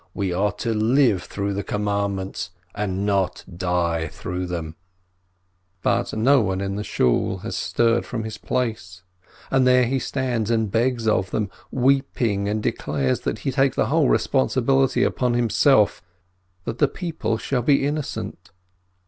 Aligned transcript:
We 0.15 0.33
are 0.33 0.51
to 0.53 0.73
live 0.73 1.21
through 1.21 1.53
the 1.53 1.61
commandments, 1.63 2.49
and 2.73 3.05
not 3.05 3.45
die 3.55 4.07
through 4.07 4.47
them!" 4.47 4.75
But 5.83 6.11
no 6.15 6.41
one 6.41 6.59
in 6.59 6.75
the 6.75 6.83
Shool 6.83 7.41
has 7.43 7.55
stirred 7.55 8.03
from 8.03 8.23
his 8.23 8.39
place, 8.39 9.03
and 9.51 9.67
there 9.67 9.85
he 9.85 9.99
stands 9.99 10.49
and 10.49 10.71
begs 10.71 11.07
of 11.07 11.29
them, 11.29 11.51
weeping, 11.69 12.49
and 12.49 12.63
declares 12.63 13.19
that 13.19 13.37
he 13.45 13.51
takes 13.51 13.75
the 13.75 13.85
whole 13.93 14.09
responsibility 14.09 15.05
on 15.05 15.35
him 15.35 15.51
self, 15.51 16.01
that 16.63 16.79
the 16.79 16.87
people 16.87 17.37
shall 17.37 17.61
be 17.61 17.85
innocent. 17.85 18.49